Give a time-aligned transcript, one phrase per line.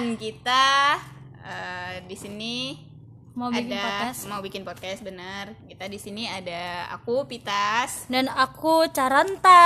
[0.00, 0.96] kenalan kita
[1.44, 2.72] eh, di sini
[3.36, 5.52] mau bikin ada podcast mau bikin podcast bener.
[5.68, 8.08] Kita di sini ada aku Pitas.
[8.08, 9.60] dan aku Caranta.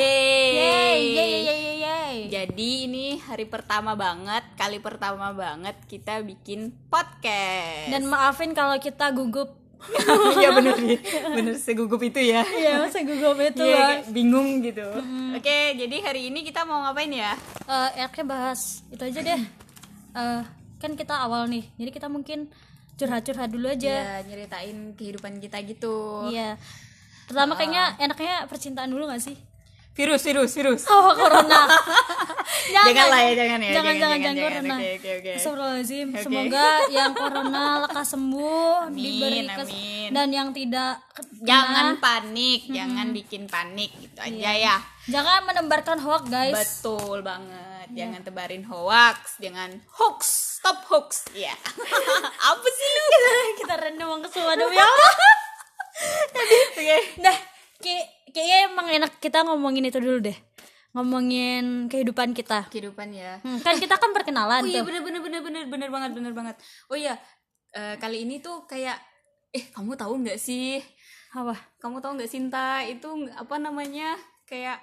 [0.00, 2.16] Yeay, yeay, yeay, yeay, yeay.
[2.32, 7.92] Jadi ini hari pertama banget, kali pertama banget kita bikin podcast.
[7.92, 9.61] Dan maafin kalau kita gugup.
[10.40, 10.98] Iya bener nih,
[11.32, 12.42] bener segugup itu ya.
[12.42, 13.88] Iya, masa gugup itu Iya, lah.
[13.98, 14.86] kayak bingung gitu.
[15.34, 17.34] Oke, jadi hari ini kita mau ngapain ya?
[17.66, 19.40] Eh, enaknya bahas itu aja deh.
[20.12, 20.40] Eh,
[20.78, 22.50] kan kita awal nih, jadi kita mungkin
[22.94, 24.20] curhat-curhat dulu aja.
[24.20, 26.28] Ya, nyeritain kehidupan kita gitu.
[26.30, 26.56] Iya.
[27.26, 29.36] Pertama kayaknya enaknya percintaan dulu gak sih?
[29.92, 30.82] Virus, virus, virus.
[30.86, 31.68] Oh, corona.
[32.72, 34.44] Jangan lah ya, jangan ya, Jangan, jangan, jangan, jangan, jangan, jangan.
[34.46, 34.74] corona.
[34.74, 35.30] Oke, oke, oke.
[35.34, 36.06] Astagfirullahaladzim.
[36.08, 36.22] Oke.
[36.22, 40.08] Semoga yang corona lekas sembuh, Amin, diberi kes- amin.
[40.10, 44.76] dan yang tidak kena, Jangan panik, jangan bikin panik gitu aja ya.
[45.04, 46.54] jangan menebarkan hoax, guys.
[46.54, 47.86] Betul banget.
[47.92, 50.20] Jangan tebarin hoax, jangan hoax,
[50.56, 51.28] stop hoax.
[51.32, 51.52] Iya.
[52.48, 53.04] Apa sih lu?
[53.60, 55.14] kita rendam ke semua demi Allah.
[56.72, 56.96] Oke.
[57.20, 57.36] Nah,
[57.76, 60.36] kayak kayaknya emang enak kita ngomongin itu dulu deh.
[60.92, 62.68] Ngomongin kehidupan kita.
[62.68, 63.40] Kehidupan ya.
[63.40, 64.92] Hmm, kan kita kan perkenalan Oh iya tuh.
[64.92, 66.56] bener bener bener bener bener banget bener banget.
[66.88, 67.16] Oh iya
[67.72, 68.96] eh, kali ini tuh kayak
[69.52, 70.80] eh kamu tahu nggak sih?
[71.32, 71.56] Apa?
[71.80, 74.80] Kamu tahu nggak Sinta itu apa namanya kayak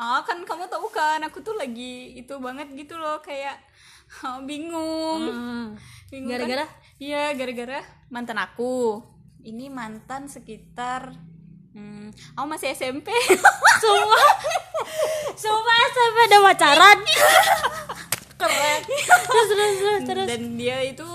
[0.00, 3.56] ah kan kamu tahu kan aku tuh lagi itu banget gitu loh kayak
[4.24, 5.24] ah, bingung.
[5.24, 5.66] Hmm.
[6.12, 6.40] Bingung kan?
[6.44, 6.66] Gara-gara?
[7.00, 7.80] Iya gara-gara
[8.12, 9.00] mantan aku.
[9.40, 11.29] Ini mantan sekitar
[11.74, 13.08] hmm, aku masih SMP.
[13.82, 14.22] Semua
[15.38, 16.98] Semua sampai ada pacaran.
[18.40, 18.80] Keren.
[19.28, 20.26] Terus terus terus terus.
[20.26, 21.06] Dan dia itu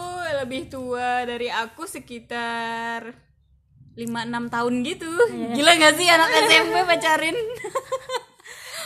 [0.46, 3.18] lebih tua dari aku sekitar
[3.96, 5.10] 5-6 tahun gitu
[5.56, 7.38] Gila gak sih anak SMP pacarin?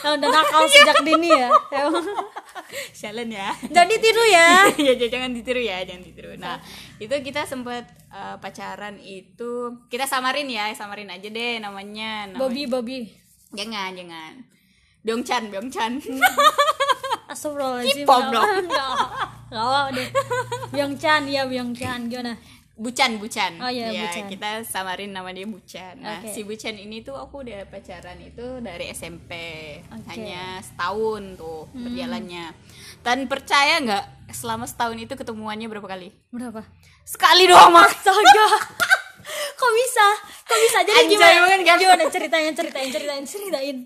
[0.00, 1.52] Nah, udah nakal sejak dini ya.
[2.96, 4.48] Sialan ya Jangan ditiru ya.
[4.88, 6.56] ya jangan ditiru ya jangan ditiru nah
[6.96, 12.38] itu kita sempat eh, pacaran itu kita samarin ya samarin aja deh namanya, namanya.
[12.38, 12.98] Bobby Bobby.
[13.50, 14.34] jangan jangan
[15.02, 15.92] Byongchan Byongchan
[17.30, 18.04] Astagfirullahaladzim.
[18.04, 18.48] K-pop dong.
[18.66, 20.08] Enggak apa deh.
[20.74, 22.34] Byung Chan ya Byung Chan gimana?
[22.80, 24.24] Bucan Bucan Oh iya, ya Bucan.
[24.26, 26.32] kita samarin nama dia Bucan nah Oke.
[26.32, 29.32] si Bucan ini tuh aku udah pacaran itu dari SMP
[29.86, 30.08] Oke.
[30.08, 32.56] hanya setahun tuh berjalannya
[33.00, 36.64] dan percaya nggak selama setahun itu ketemuannya berapa kali Berapa?
[37.02, 38.48] sekali doang mas Astaga.
[39.60, 40.06] Kok bisa?
[40.42, 40.78] Kok bisa?
[40.80, 41.60] Jadi Anjay gimana?
[41.60, 41.76] kan?
[41.76, 42.50] Gimana ceritanya?
[42.50, 43.76] Ceritain, ceritain, ceritain.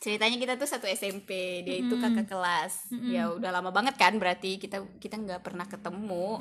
[0.00, 2.88] Ceritanya kita tuh satu SMP dia itu kakak kelas.
[3.04, 6.40] Ya udah lama banget kan berarti kita kita nggak pernah ketemu.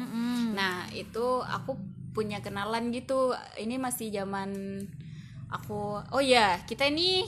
[0.55, 1.75] Nah itu aku
[2.15, 3.35] punya kenalan gitu.
[3.59, 4.79] Ini masih zaman
[5.51, 7.27] aku oh ya kita ini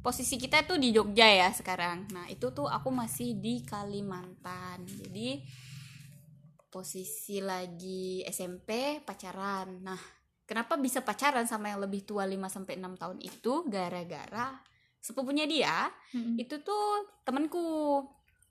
[0.00, 2.08] posisi kita tuh di Jogja ya sekarang.
[2.16, 4.88] Nah itu tuh aku masih di Kalimantan.
[4.88, 5.44] Jadi
[6.72, 9.84] posisi lagi SMP pacaran.
[9.84, 10.00] Nah
[10.48, 13.52] kenapa bisa pacaran sama yang lebih tua 5 sampai 6 tahun itu?
[13.68, 14.71] Gara-gara
[15.02, 16.38] sepupunya dia Mm-mm.
[16.38, 18.00] itu tuh temanku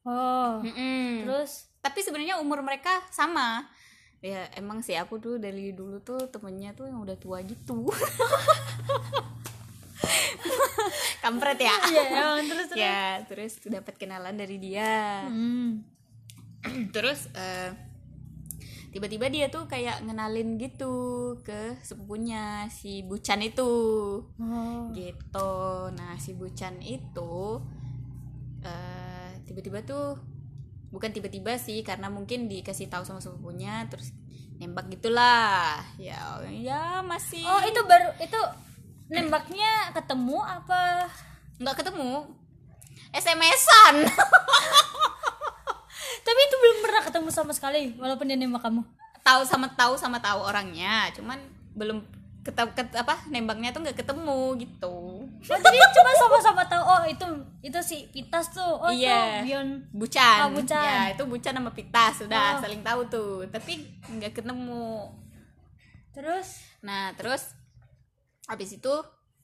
[0.02, 0.58] Oh.
[0.66, 1.22] Mm-mm.
[1.30, 3.70] Terus tapi sebenarnya umur mereka sama
[4.18, 7.86] ya emang sih aku tuh dari dulu tuh temennya tuh yang udah tua gitu
[11.22, 12.78] kampret ya ya emang terus terus.
[12.82, 15.82] ya terus dapat kenalan dari dia Hmm.
[16.96, 17.74] terus eh,
[18.92, 20.94] tiba-tiba dia tuh kayak ngenalin gitu
[21.48, 23.72] ke sepupunya si Bucan itu.
[24.28, 24.92] Oh.
[24.92, 25.52] gitu.
[25.96, 27.64] Nah si Bucan itu
[28.62, 30.20] eh, tiba-tiba tuh
[30.92, 34.12] bukan tiba-tiba sih karena mungkin dikasih tahu sama sepupunya terus
[34.60, 35.80] nembak gitulah.
[35.96, 37.48] Ya ya masih.
[37.48, 38.40] Oh, itu baru itu
[39.08, 41.08] nembaknya ketemu apa?
[41.62, 42.42] nggak ketemu.
[43.12, 44.08] SMS-an
[46.26, 48.80] Tapi itu belum pernah ketemu sama sekali walaupun dia nembak kamu.
[49.22, 51.36] tahu sama tahu sama tahu orangnya cuman
[51.76, 52.00] belum
[52.42, 54.96] ketemu apa nembaknya tuh nggak ketemu gitu
[55.42, 57.26] Oh, jadi cuma sama-sama tahu oh itu
[57.62, 58.62] itu si Pitas tuh.
[58.78, 59.42] Oh, Iya.
[59.42, 59.70] itu Bion.
[59.90, 60.38] Bucan.
[60.46, 60.86] Oh, Bucan.
[60.86, 62.62] Ya, itu Bucan sama Pita sudah Oh.
[62.62, 65.10] saling tahu tuh, tapi nggak ketemu.
[66.14, 67.58] Terus Nah, terus
[68.46, 68.94] habis itu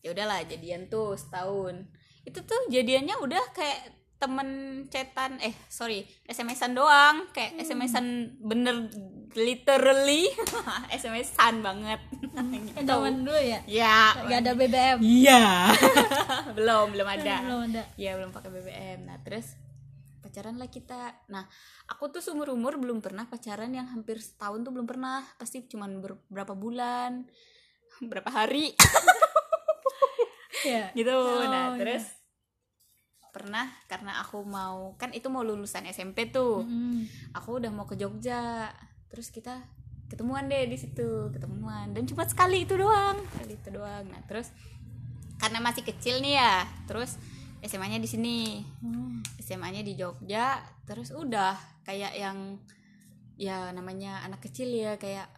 [0.02, 1.86] ya udahlah jadian tuh setahun.
[2.26, 4.50] Itu tuh jadiannya udah kayak temen
[4.88, 7.62] cetan eh sorry SMS-an doang kayak Hmm.
[7.62, 8.06] SMS-an
[8.40, 8.90] bener
[9.34, 10.26] literally
[10.98, 12.02] SMS-an banget
[12.34, 12.82] eh, gitu.
[12.84, 13.62] zaman dulu ya.
[13.64, 14.98] ya Gak ada BBM.
[15.00, 15.70] iya
[16.58, 17.84] belum belum ada Belum ada.
[17.94, 19.00] Iya belum pakai BBM.
[19.04, 19.54] Nah terus
[20.20, 21.14] pacaran lah kita.
[21.28, 21.46] Nah
[21.86, 25.22] aku tuh seumur umur belum pernah pacaran yang hampir setahun tuh belum pernah.
[25.38, 27.30] Pasti cuman ber- berapa bulan,
[28.04, 28.74] berapa hari
[30.60, 30.90] Iya.
[30.94, 31.14] gitu.
[31.14, 31.78] Oh, nah iya.
[31.78, 32.17] terus
[33.38, 36.66] pernah karena aku mau kan itu mau lulusan SMP tuh.
[36.66, 37.06] Mm.
[37.38, 38.74] aku udah mau ke Jogja
[39.14, 39.62] terus kita
[40.10, 41.94] ketemuan deh di situ ketemuan.
[41.94, 44.10] Dan cuma sekali itu doang sekali itu doang.
[44.10, 44.50] Nah terus
[45.38, 47.22] karena masih kecil nih ya terus
[47.62, 48.66] SMA-nya di sini.
[48.82, 49.22] Oh.
[49.38, 50.58] SMA-nya di Jogja
[50.90, 51.54] terus udah
[51.86, 52.58] kayak yang
[53.38, 55.30] ya namanya anak kecil ya kayak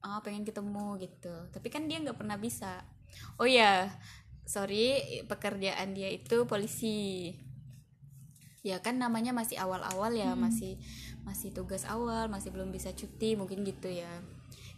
[0.00, 1.34] oh pengen ketemu gitu.
[1.52, 2.80] Tapi kan dia nggak pernah bisa.
[3.36, 3.92] Oh ya
[4.46, 7.34] sorry pekerjaan dia itu polisi.
[8.62, 10.78] Ya kan namanya masih awal-awal ya masih
[11.22, 14.10] masih tugas awal masih belum bisa cuti mungkin gitu ya.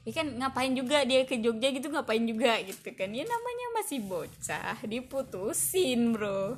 [0.05, 3.13] Ya kan ngapain juga dia ke Jogja gitu ngapain juga gitu kan.
[3.13, 6.57] Ya namanya masih bocah diputusin bro.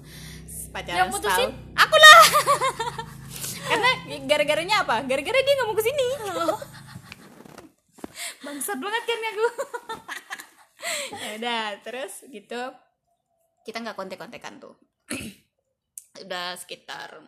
[0.71, 1.51] Pacaran Yang putusin?
[1.51, 1.83] setahun.
[1.83, 2.21] Aku lah
[3.71, 3.91] karena
[4.27, 5.03] gara-garanya apa?
[5.03, 6.09] Gara-gara dia nggak mau ke sini
[8.41, 9.47] bangsat banget kan aku.
[11.11, 12.57] Ya udah terus gitu
[13.71, 14.75] kita nggak kontek-kontekan tuh.
[16.27, 17.23] Udah sekitar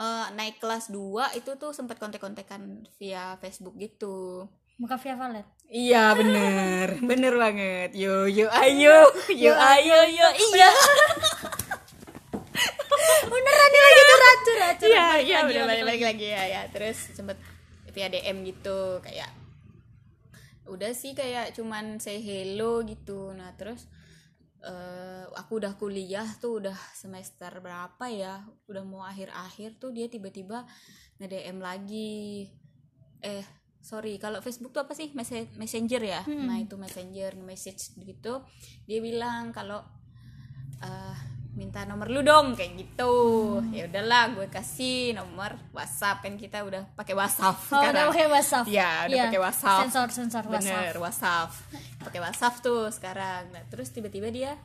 [0.00, 4.48] eh, naik kelas 2 itu tuh sempat kontek-kontekan via Facebook gitu.
[4.80, 5.46] Muka via Valet.
[5.70, 6.98] Iya bener.
[7.10, 7.94] Bener banget.
[7.94, 9.12] Yo yo ayo.
[9.30, 10.28] Yo ayo yo.
[10.34, 10.70] Iya.
[13.24, 14.76] Beneran dia lagi curhat curhat.
[14.80, 16.26] Iya iya lagi, udah balik balik lagi.
[16.32, 17.38] ya ya Terus sempet
[17.94, 19.30] via DM gitu Kayak
[20.66, 23.30] Udah sih kayak cuman say hello gitu.
[23.36, 23.86] Nah terus
[24.64, 28.40] eh, Aku udah kuliah tuh udah semester berapa ya?
[28.64, 30.62] Udah mau akhir-akhir tuh dia tiba-tiba
[31.18, 32.46] nge-DM lagi.
[33.20, 33.42] Eh
[33.80, 35.10] sorry kalau Facebook tuh apa sih?
[35.12, 36.22] Messe- messenger ya?
[36.46, 38.40] Nah itu messenger message gitu.
[38.86, 39.82] Dia bilang kalau
[40.80, 41.16] eh,
[41.54, 43.14] minta nomor lu dong kayak gitu.
[43.70, 46.20] Ya udahlah gue kasih nomor WhatsApp.
[46.20, 48.66] Kan kita udah pakai WhatsApp Oh, udah pakai WhatsApp.
[48.66, 49.80] ya udah Iya, pakai WhatsApp.
[49.86, 50.66] Sensor sensor WhatsApp.
[50.66, 51.48] bener WhatsApp.
[52.02, 53.54] Pakai WhatsApp tuh sekarang.
[53.54, 54.58] Nah terus tiba-tiba dia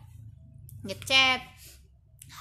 [0.81, 1.41] ngechat.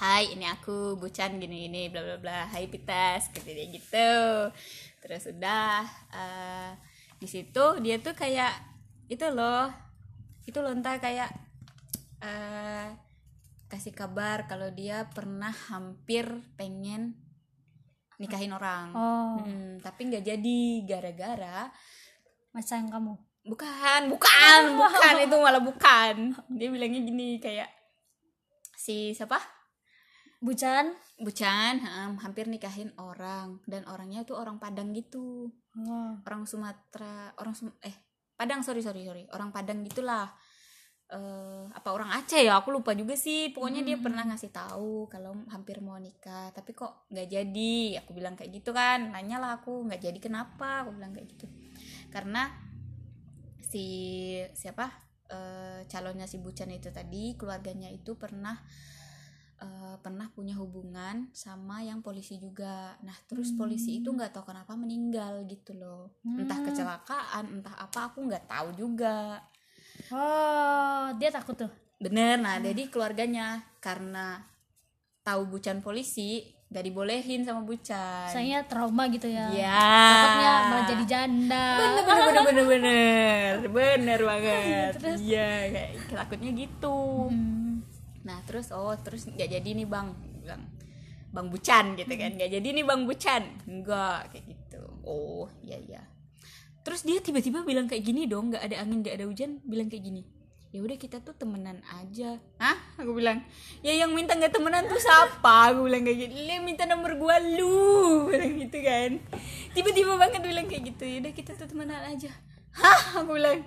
[0.01, 2.39] Hai ini aku Bucan gini gini bla bla bla.
[2.49, 4.13] Hai Pitas gitu dia gitu.
[4.99, 6.69] Terus udah eh,
[7.17, 8.53] di situ dia tuh kayak
[9.09, 9.69] itu loh
[10.45, 11.29] itu loh entah kayak
[12.21, 12.85] eh
[13.69, 16.25] kasih kabar kalau dia pernah hampir
[16.57, 17.13] pengen
[18.17, 18.91] nikahin orang.
[18.91, 21.71] Oh, Mm, tapi nggak jadi gara-gara
[22.51, 23.13] masa yang kamu.
[23.39, 25.13] bukan bukan bukan.
[25.23, 26.35] Itu malah bukan.
[26.51, 27.71] Dia bilangnya gini kayak
[28.75, 29.39] si siapa?
[30.39, 30.91] Bucan.
[31.17, 33.63] Bucan hmm, hampir nikahin orang.
[33.63, 35.47] Dan orangnya tuh orang Padang gitu.
[35.71, 36.11] Oh.
[36.19, 37.93] orang Sumatera orang Sum- eh
[38.35, 39.23] Padang sorry sorry sorry.
[39.31, 40.27] Orang Padang gitulah
[41.09, 42.61] eh apa orang Aceh ya?
[42.61, 43.49] Aku lupa juga sih.
[43.49, 48.01] Pokoknya dia pernah ngasih tahu kalau hampir mau nikah tapi kok nggak jadi?
[48.05, 49.09] Aku bilang kayak gitu kan.
[49.13, 50.85] Nanya lah aku nggak jadi kenapa?
[50.85, 51.45] Aku bilang kayak gitu.
[52.13, 52.49] Karena
[53.61, 53.85] si
[54.53, 54.89] siapa
[55.29, 58.57] eh, calonnya si Bucan itu tadi keluarganya itu pernah
[59.61, 62.97] eh, pernah punya hubungan sama yang polisi juga.
[63.01, 66.13] Nah terus polisi itu nggak tahu kenapa meninggal gitu loh.
[66.37, 66.65] Entah Hmm.
[66.69, 69.41] kecelakaan entah apa aku nggak tahu juga
[70.11, 71.71] Oh, dia takut tuh.
[71.99, 74.39] bener nah jadi keluarganya karena
[75.19, 79.51] tahu bucan polisi gak dibolehin sama bucan Sayangnya trauma gitu ya.
[79.51, 81.65] ya Takutnya malah jadi janda.
[81.75, 83.51] bener bener bener bener bener.
[83.67, 84.93] Bener banget.
[85.27, 87.27] Iya kayak takutnya gitu.
[87.27, 87.83] Hmm.
[88.21, 90.07] nah terus oh terus nggak jadi nih bang.
[90.39, 90.63] Bilang
[91.29, 92.31] bang bucan gitu kan.
[92.31, 94.81] Nggak jadi nih bang bucan enggak kayak gitu.
[95.03, 96.01] Oh iya iya
[96.89, 100.09] terus dia tiba-tiba bilang kayak gini dong nggak ada angin nggak ada hujan bilang kayak
[100.09, 100.25] gini.
[100.73, 102.41] Ya udah kita tuh temenan aja.
[102.57, 102.77] Hah?
[102.97, 103.45] aku bilang
[103.85, 105.69] ya yang minta nggak temenan tuh siapa?
[105.69, 108.25] Aku bilang kayak gitu dia minta nomor gua lu.
[108.33, 109.21] Bilang gitu kan.
[109.77, 111.05] Tiba-tiba banget bilang kayak gitu.
[111.05, 112.33] Ya udah kita tuh temenan aja.
[112.73, 113.21] Hah?
[113.21, 113.61] Aku bilang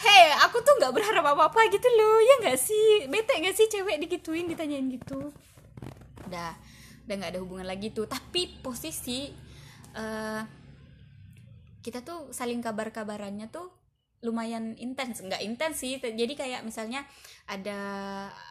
[0.00, 3.08] Hei, aku tuh nggak berharap apa-apa gitu loh, ya nggak sih?
[3.08, 5.28] Bete nggak sih cewek digituin, ditanyain gitu?
[6.24, 6.56] Udah,
[7.04, 8.08] udah nggak ada hubungan lagi tuh.
[8.08, 9.28] Tapi posisi
[9.92, 10.65] eh
[11.86, 13.70] kita tuh saling kabar-kabarannya tuh
[14.26, 16.02] lumayan intens, nggak intens sih.
[16.02, 17.06] Jadi kayak misalnya
[17.46, 17.78] ada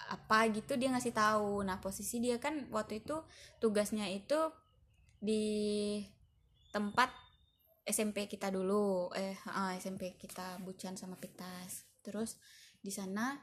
[0.07, 1.67] apa gitu dia ngasih tahu.
[1.67, 3.19] Nah posisi dia kan waktu itu
[3.59, 4.39] tugasnya itu
[5.19, 5.99] di
[6.71, 7.11] tempat
[7.85, 9.37] SMP kita dulu eh
[9.77, 12.41] SMP kita Bucan sama Pitas terus
[12.81, 13.37] di sana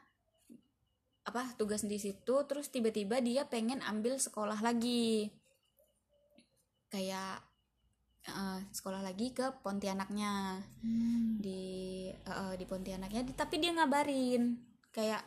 [1.22, 5.30] apa tugas di situ terus tiba-tiba dia pengen ambil sekolah lagi
[6.90, 7.38] kayak
[8.72, 10.64] sekolah lagi ke Pontianaknya.
[10.80, 11.36] Hmm.
[11.38, 13.28] di eh, di Pontianaknya.
[13.36, 14.56] Tapi dia ngabarin
[14.90, 15.22] kayak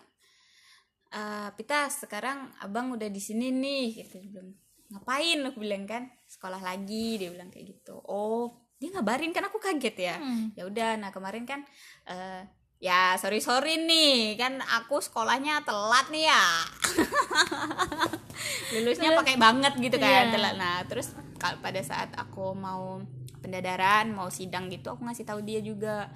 [1.13, 4.19] eh Pitas sekarang abang udah di sini nih gitu.
[4.25, 4.57] Bilang
[4.89, 5.45] ngapain?
[5.45, 8.01] Aku bilang kan sekolah lagi dia bilang kayak gitu.
[8.09, 9.47] Oh dia ngabarin kan?
[9.47, 10.15] Aku kaget ya.
[10.17, 10.51] Hmm.
[10.57, 11.61] ya udah nah kemarin kan
[12.09, 12.43] eh
[12.81, 14.35] ya sorry sorry nih.
[14.41, 16.43] Kan aku sekolahnya telat nih ya.
[18.75, 20.53] Lulusnya pakai banget gitu kan yeah.
[20.57, 22.99] nah terus pada saat aku mau
[23.45, 26.09] pendadaran mau sidang gitu aku ngasih tahu dia juga.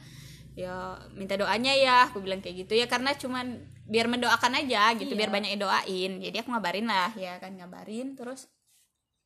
[0.57, 5.13] Ya minta doanya ya aku bilang kayak gitu ya karena cuman biar mendoakan aja gitu
[5.13, 5.19] iya.
[5.23, 6.11] biar banyak yang doain.
[6.19, 8.49] Jadi aku ngabarin lah ya kan ngabarin terus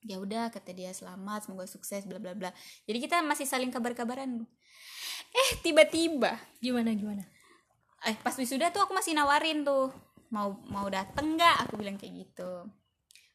[0.04, 2.52] ya udah kata dia selamat semoga sukses bla bla bla.
[2.86, 4.44] Jadi kita masih saling kabar-kabaran.
[5.34, 6.38] Eh tiba-tiba.
[6.60, 7.24] Gimana gimana?
[8.04, 9.90] Eh pas wisuda tuh aku masih nawarin tuh
[10.30, 11.66] mau mau dateng nggak?
[11.66, 12.68] Aku bilang kayak gitu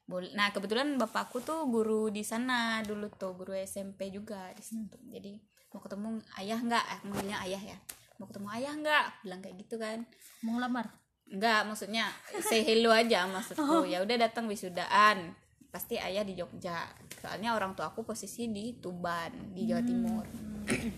[0.08, 4.96] nah kebetulan bapakku tuh guru di sana dulu tuh guru SMP juga di situ.
[5.12, 5.36] Jadi
[5.76, 6.08] mau ketemu
[6.40, 6.84] ayah nggak?
[6.88, 7.78] Eh, manggilnya ayah ya.
[8.16, 9.04] Mau ketemu ayah nggak?
[9.20, 10.08] Bilang kayak gitu kan.
[10.40, 10.88] Mau lamar
[11.28, 12.08] nggak maksudnya
[12.40, 13.60] say hello aja maksudku.
[13.60, 13.84] Oh.
[13.84, 15.36] ya udah datang wisudaan
[15.68, 16.88] pasti ayah di Jogja.
[17.20, 20.24] Soalnya orang tua aku posisi di Tuban di Jawa Timur.
[20.24, 20.92] Hmm.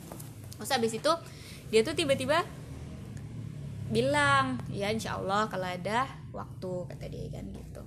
[0.61, 1.13] terus habis itu
[1.73, 2.45] dia tuh tiba-tiba
[3.91, 7.83] bilang ya insya Allah kalau ada waktu kata dia kan gitu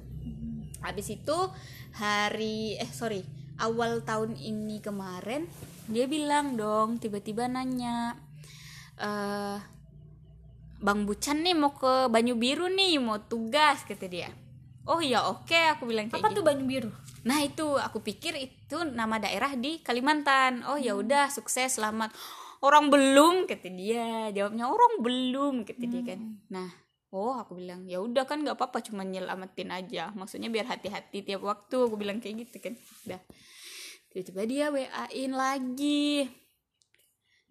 [0.84, 1.38] habis itu
[1.96, 3.24] hari eh sorry
[3.58, 5.48] awal tahun ini kemarin
[5.88, 8.20] dia bilang dong tiba-tiba nanya
[9.00, 9.60] eh
[10.84, 14.30] Bang Bucan nih mau ke Banyu Biru nih mau tugas kata dia
[14.84, 16.38] oh iya oke okay, aku bilang kayak apa gitu.
[16.40, 16.92] tuh Banyu Biru
[17.24, 21.02] nah itu aku pikir itu nama daerah di Kalimantan oh ya hmm.
[21.08, 22.12] udah sukses selamat
[22.60, 25.92] orang belum kata dia jawabnya orang belum kata hmm.
[25.92, 26.20] dia kan
[26.52, 26.70] nah
[27.14, 30.10] oh aku bilang ya udah kan nggak apa-apa cuma nyelamatin aja.
[30.18, 32.74] Maksudnya biar hati-hati tiap waktu aku bilang kayak gitu kan.
[33.06, 33.22] Udah.
[34.10, 36.26] Tiba-tiba dia wa-in lagi.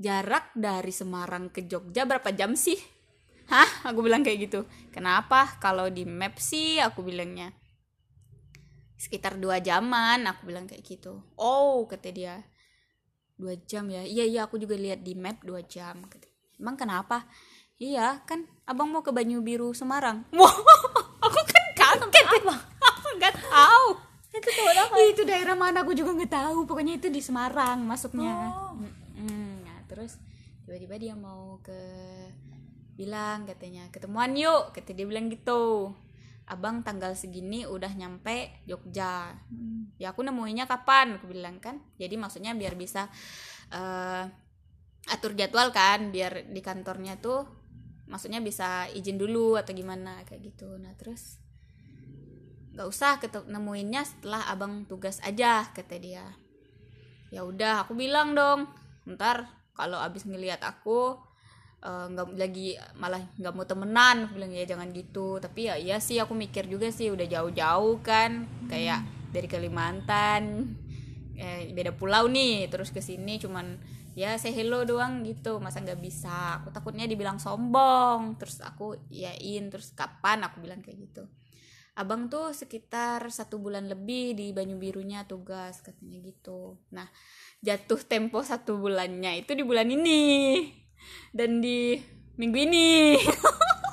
[0.03, 2.75] Jarak dari Semarang ke Jogja berapa jam sih?
[3.47, 3.87] Hah?
[3.87, 4.67] Aku bilang kayak gitu.
[4.91, 5.47] Kenapa?
[5.63, 7.55] Kalau di map sih aku bilangnya
[9.03, 11.23] sekitar dua jaman aku bilang kayak gitu.
[11.39, 12.43] Oh kata dia.
[13.39, 14.03] Dua jam ya?
[14.03, 16.03] Iya iya aku juga lihat di map dua jam
[16.63, 17.27] emang kenapa
[17.83, 20.23] iya kan abang mau ke Banyu Biru Semarang.
[20.39, 20.55] Wow
[21.23, 22.55] aku kan kaget apa?
[22.99, 23.87] Aku nggak tahu.
[24.33, 24.95] Itu apa?
[25.07, 26.59] Itu daerah mana aku juga nggak tahu.
[26.67, 28.51] Pokoknya itu di Semarang masuknya.
[28.51, 28.75] Oh.
[29.63, 30.19] nah terus
[30.67, 31.79] tiba-tiba dia mau ke
[32.93, 35.95] bilang katanya ketemuan yuk kata dia bilang gitu.
[36.43, 39.31] Abang tanggal segini udah nyampe Jogja.
[39.47, 39.95] Hmm.
[39.95, 41.23] ya aku nemuinya kapan?
[41.23, 41.79] Aku bilang kan.
[42.03, 43.07] Jadi maksudnya biar bisa
[43.71, 44.27] uh,
[45.07, 47.62] atur jadwal kan biar di kantornya tuh
[48.13, 50.77] maksudnya bisa izin dulu atau gimana kayak gitu.
[50.77, 51.41] Nah terus
[52.77, 53.17] nggak usah
[53.49, 56.29] nemuinnya setelah abang tugas aja kata dia.
[57.33, 58.69] Ya udah aku bilang dong
[59.09, 61.17] ntar kalau abis ngelihat aku
[61.81, 64.29] eh, nggak uh, lagi malah nggak mau temenan.
[64.29, 65.41] Aku bilang ya jangan gitu.
[65.41, 69.01] Tapi ya iya sih aku mikir juga sih udah jauh-jauh kan kayak
[69.33, 70.77] dari Kalimantan
[71.41, 73.81] eh, beda pulau nih terus ke sini cuman
[74.13, 75.59] ya say hello doang gitu.
[75.59, 76.61] Masa nggak bisa?
[76.61, 78.37] Aku takutnya dibilang sombong.
[78.37, 81.25] Terus aku yain terus kapan aku bilang kayak gitu.
[81.93, 86.81] Abang tuh sekitar satu bulan lebih di Banyu Birunya tugas katanya gitu.
[86.97, 87.05] Nah
[87.61, 90.65] jatuh tempo satu bulannya itu di bulan ini.
[91.35, 92.01] Dan di
[92.41, 93.19] minggu ini.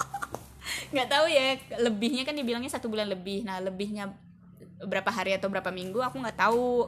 [0.96, 3.44] Nggak tahu ya lebihnya kan dibilangnya satu bulan lebih.
[3.44, 4.16] Nah lebihnya
[4.80, 6.88] berapa hari atau berapa minggu aku nggak tahu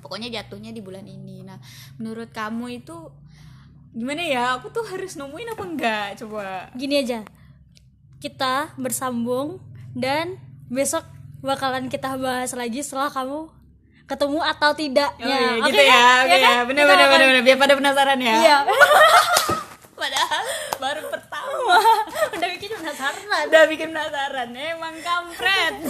[0.00, 1.44] pokoknya jatuhnya di bulan ini.
[1.46, 1.60] Nah
[2.00, 2.96] menurut kamu itu
[3.96, 4.58] gimana ya?
[4.60, 6.06] Aku tuh harus nemuin apa enggak?
[6.24, 6.68] Coba.
[6.76, 7.24] Gini aja.
[8.20, 9.60] Kita bersambung
[9.96, 11.04] dan besok
[11.40, 13.48] bakalan kita bahas lagi setelah kamu
[14.06, 15.26] ketemu atau tidaknya.
[15.26, 16.24] Oh, iya, gitu okay, ya, kan?
[16.26, 18.34] ya, ya bener bener bener bener biar pada penasaran ya.
[18.38, 18.56] Iya.
[19.96, 20.44] padahal
[20.76, 21.80] baru pertama
[22.86, 25.74] penasaran udah bikin penasaran emang kampret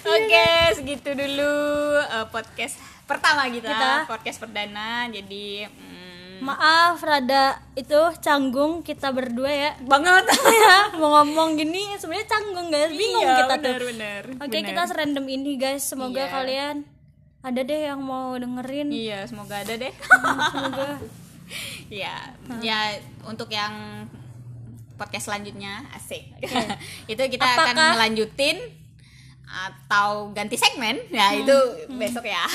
[0.00, 1.52] Oke, segitu dulu
[2.00, 5.04] uh, podcast pertama kita, kita, podcast perdana.
[5.12, 9.70] Jadi mm, maaf rada itu canggung kita berdua ya.
[9.84, 10.32] Banget
[10.64, 10.96] ya.
[10.96, 13.88] Mau ngomong gini sebenarnya canggung guys, bingung iya, kita bener, tuh.
[13.92, 15.82] Bener, Oke, kita serandom ini guys.
[15.84, 16.32] Semoga iya.
[16.32, 16.76] kalian
[17.44, 18.88] ada deh yang mau dengerin.
[18.88, 19.92] Iya, semoga ada deh.
[20.54, 20.88] semoga.
[22.02, 22.16] ya,
[22.48, 22.62] hmm.
[22.64, 22.96] ya
[23.28, 24.06] untuk yang
[25.00, 26.36] podcast selanjutnya asik.
[26.44, 26.76] Okay.
[27.16, 28.60] itu kita Apakah, akan melanjutin
[29.50, 31.42] atau ganti segmen ya hmm.
[31.42, 31.58] itu
[31.90, 31.98] hmm.
[31.98, 32.46] besok ya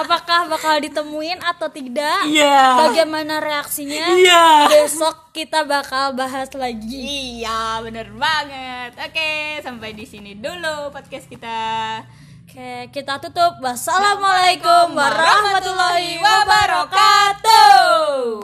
[0.00, 2.80] apakah bakal ditemuin atau tidak yeah.
[2.80, 4.64] bagaimana reaksinya yeah.
[4.72, 11.60] besok kita bakal bahas lagi iya bener banget oke sampai di sini dulu podcast kita
[12.48, 18.40] oke kita tutup wassalamualaikum warahmatullahi wabarakatuh